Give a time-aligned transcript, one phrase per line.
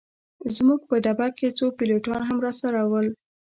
[0.55, 3.07] زموږ په ډبه کي څو پیلوټان هم راسره ول.